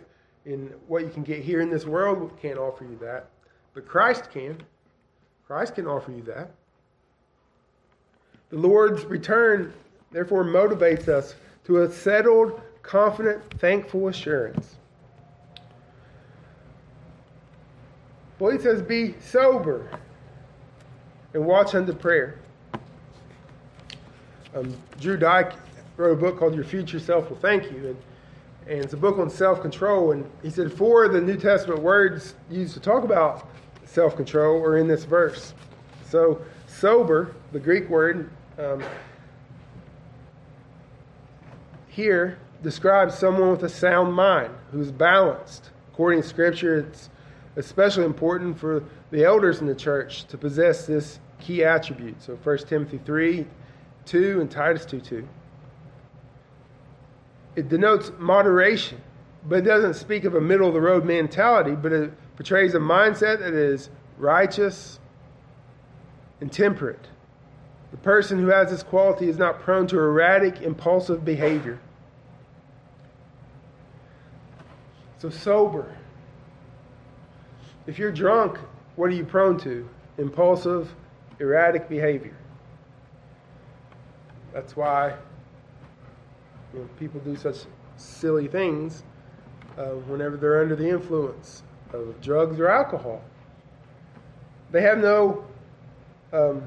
[0.47, 3.29] in what you can get here in this world can't offer you that.
[3.75, 4.63] But Christ can.
[5.47, 6.51] Christ can offer you that.
[8.51, 9.73] The Lord's return
[10.11, 14.77] therefore motivates us to a settled, confident, thankful assurance.
[18.39, 19.91] Well, he says, be sober
[21.35, 22.39] and watch unto prayer.
[24.55, 25.53] Um, Drew Dyck
[25.97, 27.89] wrote a book called Your Future Self Will Thank You.
[27.89, 27.97] And,
[28.69, 30.13] and it's a book on self control.
[30.13, 33.49] And he said, four of the New Testament words used to talk about
[33.85, 35.53] self control are in this verse.
[36.09, 38.83] So, sober, the Greek word, um,
[41.99, 45.71] here describes someone with a sound mind who's balanced.
[45.93, 47.11] According to Scripture, it's
[47.57, 52.23] especially important for the elders in the church to possess this key attribute.
[52.23, 53.45] So 1 Timothy 3
[54.05, 55.29] 2 and Titus 2 2.
[57.57, 59.03] It denotes moderation,
[59.49, 62.79] but it doesn't speak of a middle of the road mentality, but it portrays a
[62.79, 65.01] mindset that is righteous
[66.41, 67.09] and temperate.
[67.91, 71.81] The person who has this quality is not prone to erratic, impulsive behavior.
[75.19, 75.97] So, sober.
[77.87, 78.59] If you're drunk,
[78.97, 79.89] what are you prone to?
[80.19, 80.95] Impulsive,
[81.41, 82.37] erratic behavior.
[84.53, 85.15] That's why
[86.73, 87.57] you know, people do such
[87.97, 89.03] silly things
[89.77, 93.23] uh, whenever they're under the influence of drugs or alcohol.
[94.71, 95.45] They have no,
[96.33, 96.63] um,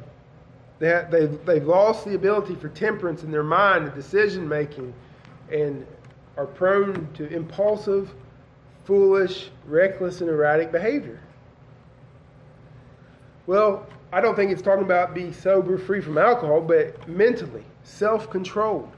[0.79, 4.93] they they've, they've lost the ability for temperance in their mind and decision making
[5.51, 5.85] and
[6.37, 8.13] are prone to impulsive
[8.91, 11.17] foolish, reckless, and erratic behavior.
[13.47, 18.29] Well, I don't think it's talking about be sober, free from alcohol, but mentally, self
[18.29, 18.91] controlled.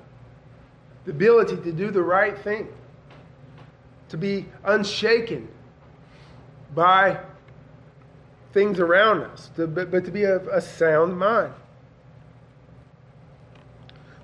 [1.05, 2.69] The ability to do the right thing,
[4.09, 5.47] to be unshaken
[6.73, 7.19] by
[8.51, 11.53] things around us, to, but, but to be a sound mind.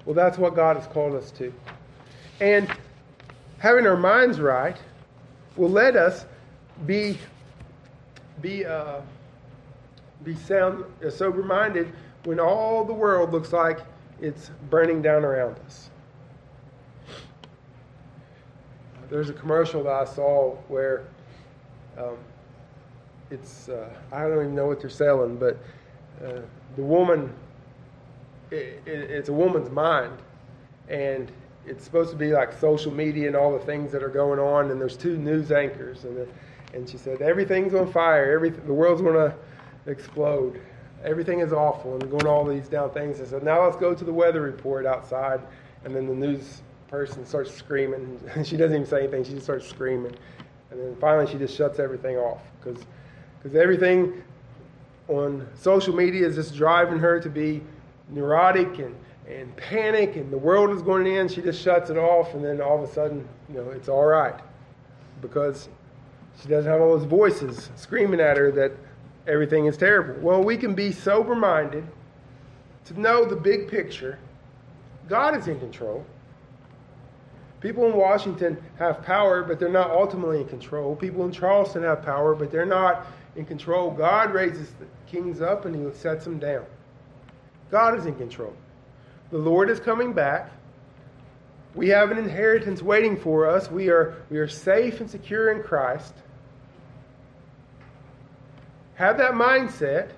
[0.03, 1.53] Well, that's what God has called us to.
[2.41, 2.67] And
[3.59, 4.75] having our minds right
[5.55, 6.25] will let us
[6.85, 7.17] be,
[8.41, 9.01] be, uh,
[10.23, 11.91] be sound, uh, sober minded
[12.23, 13.79] when all the world looks like
[14.21, 15.89] it's burning down around us.
[19.09, 21.07] There's a commercial that I saw where
[21.97, 22.17] um,
[23.31, 25.57] it's uh, I don't even know what they're selling, but
[26.23, 26.41] uh,
[26.75, 27.33] the woman
[28.51, 30.17] it, it, it's a woman's mind,
[30.89, 31.31] and
[31.69, 34.71] it's supposed to be like social media and all the things that are going on.
[34.71, 36.27] And there's two news anchors, and the,
[36.73, 39.35] and she said everything's on fire, the world's going to
[39.89, 40.59] explode,
[41.03, 43.21] everything is awful, and going all these down things.
[43.21, 45.41] I said now let's go to the weather report outside,
[45.83, 48.19] and then the news person starts screaming.
[48.33, 50.15] And she doesn't even say anything; she just starts screaming,
[50.71, 52.83] and then finally she just shuts everything off because
[53.41, 54.23] because everything
[55.07, 57.61] on social media is just driving her to be
[58.09, 58.95] neurotic and,
[59.29, 61.31] and panic, and the world is going to end.
[61.31, 64.05] She just shuts it off, and then all of a sudden, you know, it's all
[64.05, 64.35] right
[65.21, 65.69] because
[66.41, 68.71] she doesn't have all those voices screaming at her that
[69.27, 70.19] everything is terrible.
[70.21, 71.85] Well, we can be sober minded
[72.85, 74.17] to know the big picture.
[75.07, 76.05] God is in control.
[77.59, 80.95] People in Washington have power, but they're not ultimately in control.
[80.95, 83.91] People in Charleston have power, but they're not in control.
[83.91, 86.65] God raises the kings up and he sets them down.
[87.69, 88.53] God is in control.
[89.31, 90.51] The Lord is coming back.
[91.75, 93.69] We have an inheritance waiting for us.
[93.69, 96.13] We are, we are safe and secure in Christ.
[98.95, 100.09] Have that mindset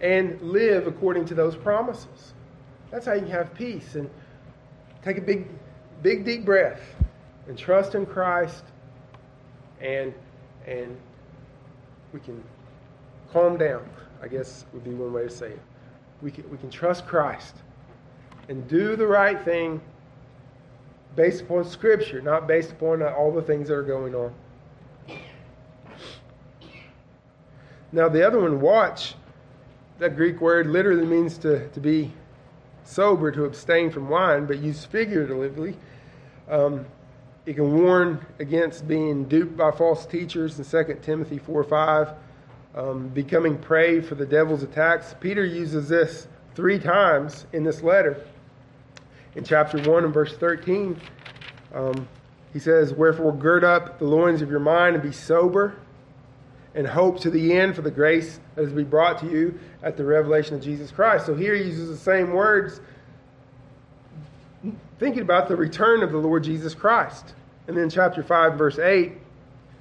[0.00, 2.34] and live according to those promises.
[2.90, 3.94] That's how you have peace.
[3.94, 4.10] And
[5.04, 5.46] take a big,
[6.02, 6.80] big, deep breath
[7.46, 8.64] and trust in Christ
[9.80, 10.14] and
[10.66, 10.96] and
[12.12, 12.42] we can
[13.32, 13.88] calm down,
[14.22, 15.60] I guess would be one way to say it.
[16.22, 17.56] We can, we can trust Christ
[18.48, 19.80] and do the right thing
[21.16, 24.32] based upon Scripture, not based upon all the things that are going on.
[27.90, 29.14] Now, the other one, watch,
[29.98, 32.10] that Greek word literally means to, to be
[32.84, 35.76] sober, to abstain from wine, but used figuratively.
[36.48, 36.86] Um,
[37.44, 42.14] it can warn against being duped by false teachers in 2 Timothy 4 5,
[42.74, 45.14] um, becoming prey for the devil's attacks.
[45.20, 48.24] Peter uses this three times in this letter.
[49.34, 51.00] In chapter 1 and verse 13,
[51.74, 52.08] um,
[52.52, 55.74] he says, Wherefore gird up the loins of your mind and be sober,
[56.74, 59.58] and hope to the end for the grace that is to be brought to you
[59.82, 61.26] at the revelation of Jesus Christ.
[61.26, 62.80] So here he uses the same words
[64.98, 67.34] thinking about the return of the Lord Jesus Christ.
[67.66, 69.12] And then chapter 5, verse 8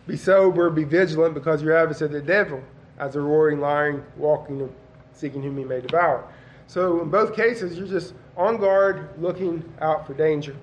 [0.07, 2.61] Be sober, be vigilant, because your adversary, the devil,
[2.99, 4.73] as a roaring lion, walking,
[5.13, 6.27] seeking whom he may devour.
[6.67, 10.55] So in both cases, you're just on guard, looking out for danger.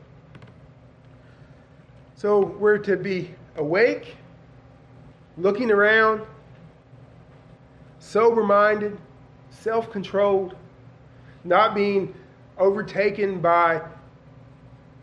[2.15, 4.17] So we're to be awake,
[5.37, 6.23] looking around,
[7.99, 8.99] sober minded,
[9.51, 10.57] self controlled,
[11.45, 12.15] not being
[12.59, 13.83] overtaken by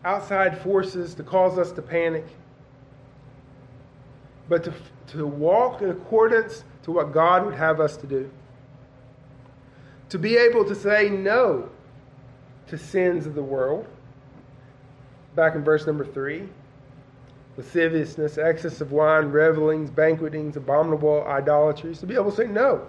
[0.04, 2.26] outside forces to cause us to panic,
[4.50, 4.74] but to,
[5.08, 8.30] to walk in accordance to what God would have us to do.
[10.10, 11.70] To be able to say no
[12.68, 13.88] to sins of the world.
[15.36, 16.48] Back in verse number three
[17.58, 22.00] lasciviousness, excess of wine, revelings, banquetings, abominable idolatries.
[22.02, 22.86] To be able to say no.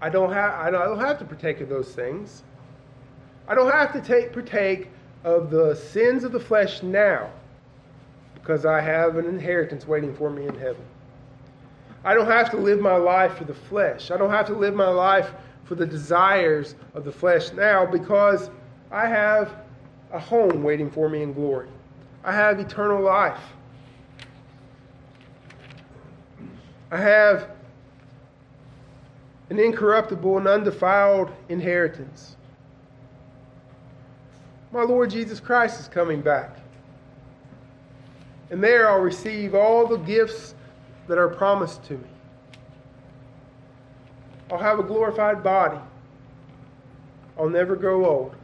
[0.00, 2.44] I don't have I don't have to partake of those things.
[3.46, 4.88] I don't have to take partake
[5.22, 7.28] of the sins of the flesh now
[8.34, 10.84] because I have an inheritance waiting for me in heaven.
[12.06, 14.12] I don't have to live my life for the flesh.
[14.12, 15.32] I don't have to live my life
[15.64, 18.48] for the desires of the flesh now because
[18.92, 19.52] I have
[20.12, 21.68] a home waiting for me in glory.
[22.22, 23.40] I have eternal life.
[26.92, 27.50] I have
[29.50, 32.36] an incorruptible and undefiled inheritance.
[34.70, 36.56] My Lord Jesus Christ is coming back.
[38.50, 40.54] And there I'll receive all the gifts
[41.08, 42.08] that are promised to me.
[44.50, 45.78] I'll have a glorified body.
[47.38, 48.36] I'll never grow old.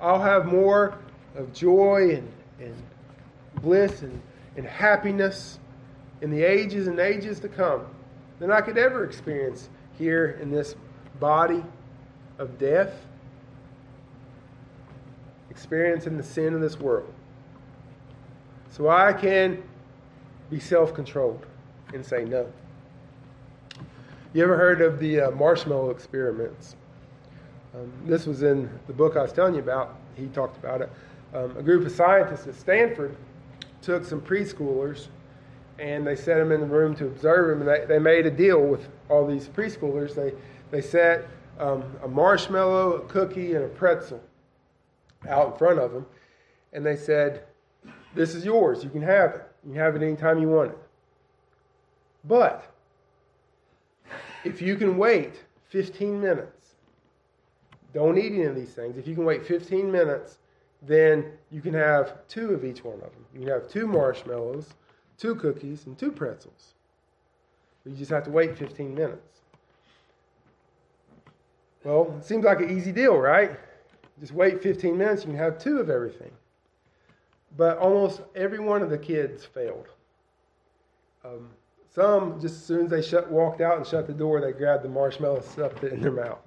[0.00, 0.98] I'll have more
[1.34, 2.74] of joy and, and
[3.62, 4.20] bliss and,
[4.56, 5.58] and happiness
[6.20, 7.86] in the ages and ages to come
[8.38, 10.76] than I could ever experience here in this
[11.18, 11.64] body
[12.38, 12.92] of death,
[15.50, 17.12] experiencing the sin of this world.
[18.70, 19.62] So I can
[20.50, 21.46] be self controlled
[21.92, 22.50] and say no.
[24.34, 26.76] You ever heard of the uh, marshmallow experiments?
[27.74, 29.96] Um, this was in the book I was telling you about.
[30.16, 30.90] He talked about it.
[31.34, 33.16] Um, a group of scientists at Stanford
[33.82, 35.08] took some preschoolers
[35.78, 37.66] and they set them in the room to observe them.
[37.66, 40.14] And they, they made a deal with all these preschoolers.
[40.14, 40.32] They,
[40.70, 41.26] they set
[41.58, 44.20] um, a marshmallow, a cookie, and a pretzel
[45.28, 46.06] out in front of them.
[46.72, 47.44] And they said,
[48.14, 48.82] This is yours.
[48.82, 49.47] You can have it.
[49.64, 50.78] You can have it anytime you want it.
[52.24, 52.72] But
[54.44, 55.34] if you can wait
[55.68, 56.74] 15 minutes,
[57.92, 58.96] don't eat any of these things.
[58.96, 60.38] If you can wait 15 minutes,
[60.82, 63.24] then you can have two of each one of them.
[63.34, 64.74] You can have two marshmallows,
[65.16, 66.74] two cookies, and two pretzels.
[67.84, 69.40] You just have to wait 15 minutes.
[71.84, 73.58] Well, it seems like an easy deal, right?
[74.20, 76.30] Just wait 15 minutes, you can have two of everything.
[77.56, 79.86] But almost every one of the kids failed.
[81.24, 81.48] Um,
[81.94, 84.84] some, just as soon as they shut, walked out and shut the door, they grabbed
[84.84, 86.38] the marshmallow and stuffed it in their mouth.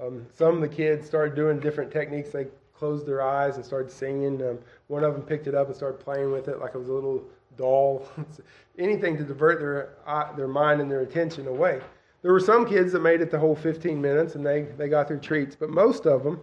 [0.00, 2.30] Um, some of the kids started doing different techniques.
[2.30, 4.40] They closed their eyes and started singing.
[4.42, 6.88] Um, one of them picked it up and started playing with it like it was
[6.88, 7.24] a little
[7.56, 8.06] doll.
[8.78, 11.80] Anything to divert their, uh, their mind and their attention away.
[12.22, 15.08] There were some kids that made it the whole 15 minutes and they, they got
[15.08, 16.40] their treats, but most of them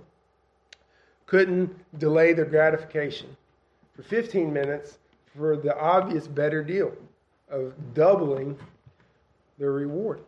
[1.26, 3.36] couldn't delay their gratification
[3.96, 4.98] for 15 minutes
[5.36, 6.94] for the obvious better deal
[7.50, 8.58] of doubling
[9.58, 10.22] their reward.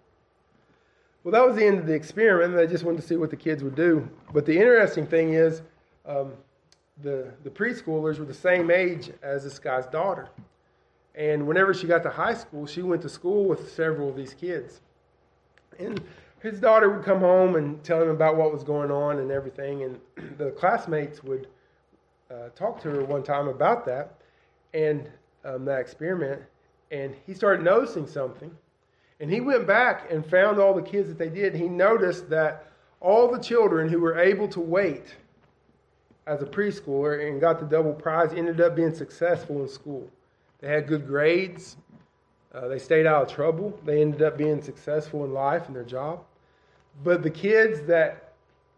[1.23, 2.55] Well, that was the end of the experiment.
[2.55, 4.07] They just wanted to see what the kids would do.
[4.31, 5.61] But the interesting thing is,
[6.05, 6.33] um,
[7.01, 10.29] the, the preschoolers were the same age as this guy's daughter.
[11.15, 14.33] And whenever she got to high school, she went to school with several of these
[14.33, 14.81] kids.
[15.79, 16.01] And
[16.39, 19.83] his daughter would come home and tell him about what was going on and everything.
[19.83, 19.99] And
[20.37, 21.47] the classmates would
[22.31, 24.15] uh, talk to her one time about that
[24.73, 25.09] and
[25.45, 26.41] um, that experiment.
[26.91, 28.51] And he started noticing something.
[29.19, 31.55] And he went back and found all the kids that they did.
[31.55, 32.71] He noticed that
[33.01, 35.15] all the children who were able to wait
[36.27, 40.07] as a preschooler and got the double prize ended up being successful in school.
[40.59, 41.77] They had good grades.
[42.53, 43.79] Uh, they stayed out of trouble.
[43.85, 46.23] They ended up being successful in life and their job.
[47.03, 48.33] But the kids that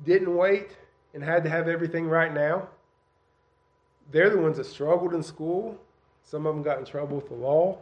[0.06, 0.78] didn't wait
[1.14, 2.68] and had to have everything right now,
[4.12, 5.78] they're the ones that struggled in school.
[6.24, 7.78] Some of them got in trouble with the law.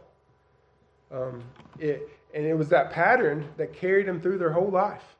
[1.12, 1.44] Um,
[1.80, 5.16] it, and it was that pattern that carried them through their whole life.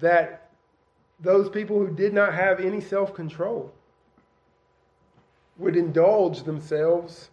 [0.00, 0.50] That
[1.20, 3.72] those people who did not have any self control
[5.58, 7.30] would indulge themselves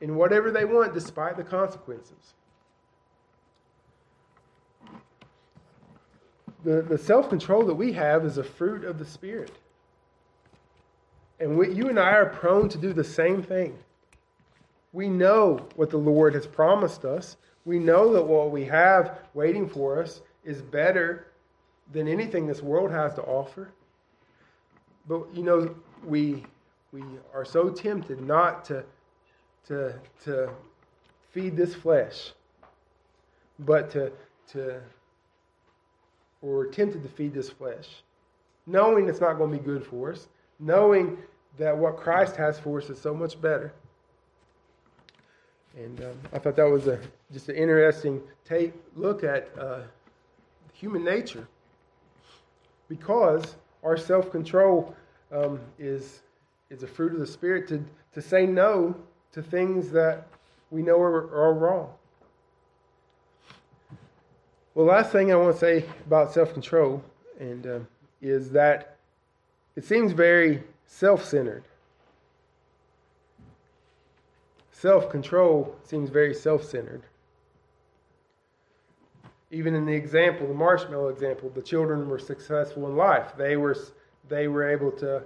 [0.00, 2.34] in whatever they want despite the consequences.
[6.64, 9.52] The, the self control that we have is a fruit of the Spirit.
[11.40, 13.78] And we, you and I are prone to do the same thing.
[14.92, 17.36] We know what the Lord has promised us.
[17.64, 21.26] We know that what we have waiting for us is better
[21.92, 23.70] than anything this world has to offer.
[25.06, 25.74] But you know,
[26.04, 26.44] we
[26.92, 27.02] we
[27.34, 28.84] are so tempted not to
[29.66, 30.50] to to
[31.30, 32.32] feed this flesh,
[33.58, 34.12] but to
[34.52, 34.80] to
[36.40, 37.88] or we're tempted to feed this flesh,
[38.66, 40.28] knowing it's not going to be good for us,
[40.58, 41.18] knowing
[41.58, 43.72] that what Christ has for us is so much better.
[45.76, 46.98] And um, I thought that was a,
[47.32, 49.80] just an interesting take look at uh,
[50.72, 51.46] human nature
[52.88, 54.94] because our self control
[55.32, 56.20] um, is,
[56.70, 57.84] is a fruit of the Spirit to,
[58.14, 58.96] to say no
[59.32, 60.26] to things that
[60.70, 61.90] we know are, are wrong.
[64.74, 67.02] Well, last thing I want to say about self control
[67.38, 67.78] and uh,
[68.20, 68.97] is that
[69.78, 71.62] it seems very self centered.
[74.72, 77.04] Self control seems very self centered.
[79.52, 83.34] Even in the example, the marshmallow example, the children were successful in life.
[83.38, 83.76] They were,
[84.28, 85.22] they were able to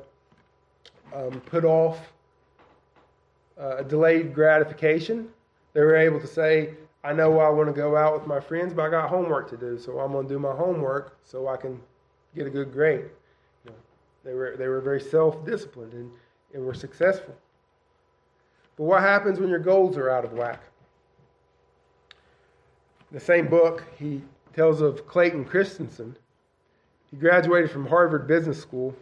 [1.14, 2.12] um, put off
[3.58, 5.28] uh, a delayed gratification.
[5.72, 8.74] They were able to say, I know I want to go out with my friends,
[8.74, 11.56] but I got homework to do, so I'm going to do my homework so I
[11.56, 11.80] can
[12.34, 13.06] get a good grade.
[14.24, 16.10] They were they were very self-disciplined and,
[16.54, 17.34] and were successful.
[18.76, 20.62] But what happens when your goals are out of whack?
[23.10, 24.22] In the same book, he
[24.54, 26.16] tells of Clayton Christensen.
[27.10, 28.94] He graduated from Harvard Business School.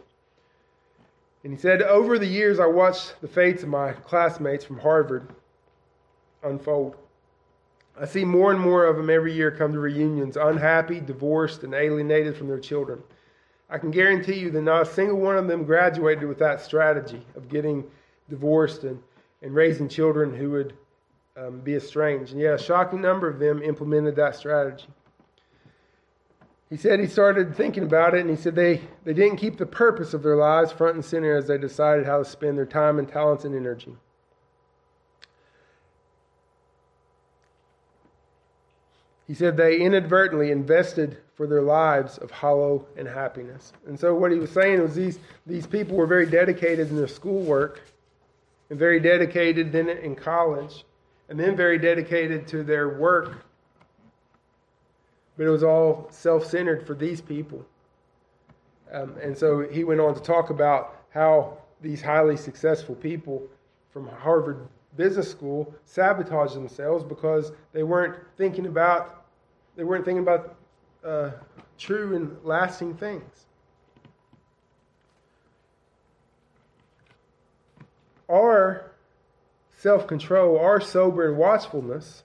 [1.43, 5.27] And he said, Over the years, I watched the fates of my classmates from Harvard
[6.43, 6.97] unfold.
[7.99, 11.73] I see more and more of them every year come to reunions, unhappy, divorced, and
[11.73, 13.01] alienated from their children.
[13.71, 17.25] I can guarantee you that not a single one of them graduated with that strategy
[17.35, 17.85] of getting
[18.29, 19.01] divorced and,
[19.41, 20.73] and raising children who would
[21.37, 22.33] um, be estranged.
[22.33, 24.87] And yeah, a shocking number of them implemented that strategy.
[26.69, 29.65] He said he started thinking about it and he said they, they didn't keep the
[29.65, 32.99] purpose of their lives front and center as they decided how to spend their time
[32.99, 33.95] and talents and energy.
[39.31, 43.71] He said they inadvertently invested for their lives of hollow and happiness.
[43.87, 47.07] And so what he was saying was these, these people were very dedicated in their
[47.07, 47.79] schoolwork
[48.69, 50.83] and very dedicated then in college
[51.29, 53.45] and then very dedicated to their work.
[55.37, 57.65] But it was all self centered for these people.
[58.91, 63.41] Um, and so he went on to talk about how these highly successful people
[63.93, 64.67] from Harvard
[64.97, 69.19] Business School sabotaged themselves because they weren't thinking about
[69.75, 70.55] they weren't thinking about
[71.03, 71.31] uh,
[71.77, 73.45] true and lasting things.
[78.29, 78.91] Our
[79.77, 82.23] self control, our sober and watchfulness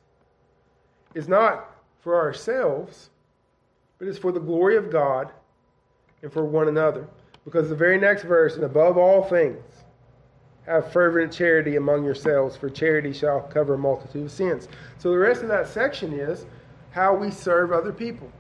[1.15, 1.71] is not
[2.01, 3.11] for ourselves,
[3.99, 5.31] but it's for the glory of God
[6.23, 7.09] and for one another.
[7.45, 9.63] Because the very next verse, and above all things,
[10.67, 14.69] have fervent charity among yourselves, for charity shall cover a multitude of sins.
[14.99, 16.45] So the rest of that section is
[16.97, 18.33] how we serve other people.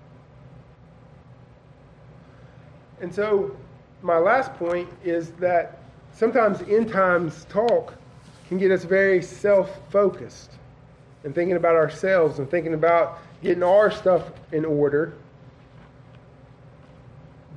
[3.03, 3.55] And so,
[4.01, 5.83] my last point is that
[6.15, 7.93] sometimes end times talk
[8.49, 10.53] can get us very self focused
[11.23, 15.13] and thinking about ourselves and thinking about getting our stuff in order.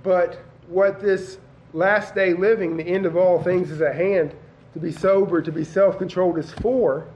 [0.03, 1.37] But what this
[1.71, 4.35] last day living, the end of all things is at hand,
[4.73, 7.07] to be sober, to be self controlled is for,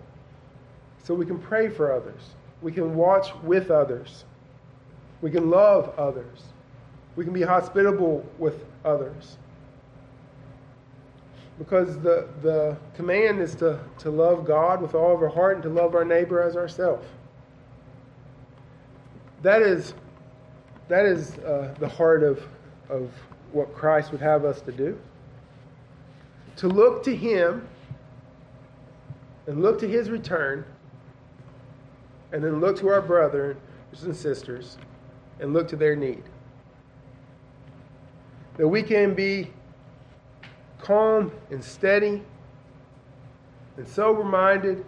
[1.04, 2.22] so we can pray for others.
[2.64, 4.24] We can watch with others.
[5.22, 6.44] We can love others.
[7.18, 9.38] We can be hospitable with others.
[11.60, 15.64] Because the, the command is to, to love God with all of our heart and
[15.64, 17.06] to love our neighbor as ourselves.
[19.44, 19.94] That is,
[20.88, 22.42] that is uh, the heart of,
[22.90, 23.12] of
[23.52, 24.98] what Christ would have us to do.
[26.58, 27.68] To look to Him
[29.48, 30.66] and look to His return
[32.34, 33.56] and then look to our brothers
[34.04, 34.78] and sisters
[35.40, 36.24] and look to their need.
[38.58, 39.52] That we can be
[40.82, 42.24] calm and steady
[43.78, 44.84] and sober minded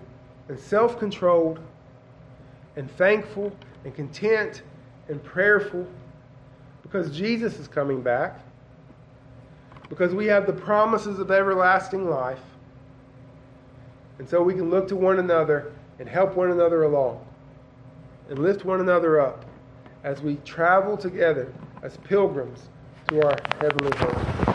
[0.50, 1.60] and self controlled
[2.76, 4.64] and thankful and content
[5.08, 5.88] and prayerful
[6.82, 8.40] because Jesus is coming back,
[9.90, 12.42] because we have the promises of everlasting life,
[14.18, 17.25] and so we can look to one another and help one another along
[18.30, 19.46] and lift one another up
[20.04, 21.54] as we travel together
[21.84, 22.70] as pilgrims
[23.08, 24.55] to our heavenly home.